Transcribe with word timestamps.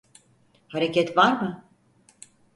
Hareket 0.67 1.17
var 1.17 1.41
mı? 1.41 1.63